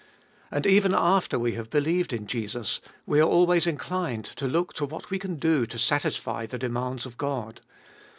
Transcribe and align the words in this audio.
And 0.49 0.65
even 0.65 0.95
after 0.95 1.37
we 1.37 1.51
have 1.53 1.69
believed 1.69 2.11
in 2.11 2.25
Jesus, 2.25 2.81
we 3.05 3.19
are 3.19 3.29
always 3.29 3.67
inclined 3.67 4.25
to 4.25 4.47
look 4.47 4.73
to 4.73 4.85
what 4.85 5.11
we 5.11 5.19
can 5.19 5.35
do 5.35 5.67
to 5.67 5.77
satisfy 5.77 6.47
the 6.47 6.57
demands 6.57 7.05
of 7.05 7.19
God. 7.19 7.61